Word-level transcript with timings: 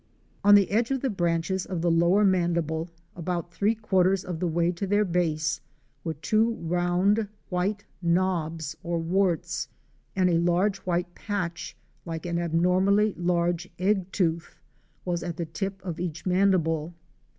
On 0.43 0.55
the 0.55 0.71
edge 0.71 0.89
of 0.89 1.01
the 1.01 1.11
branches 1.11 1.63
of 1.63 1.83
the 1.83 1.91
lower 1.91 2.25
mandible, 2.25 2.89
about 3.15 3.53
three 3.53 3.75
quarters 3.75 4.25
of 4.25 4.39
the 4.39 4.47
way 4.47 4.71
to 4.71 4.87
their 4.87 5.05
base, 5.05 5.61
were 6.03 6.15
two 6.15 6.53
round, 6.55 7.27
white 7.49 7.85
knobs 8.01 8.75
or 8.81 8.97
warts, 8.97 9.67
and 10.15 10.27
a 10.27 10.39
large 10.39 10.79
white 10.79 11.13
patch 11.13 11.77
like 12.03 12.25
an 12.25 12.39
abnormally 12.39 13.13
large 13.15 13.69
egg 13.77 14.11
tooth 14.11 14.57
was 15.05 15.21
at 15.21 15.37
the 15.37 15.45
tip 15.45 15.79
of 15.85 15.99
each 15.99 16.25
mandible. 16.25 16.95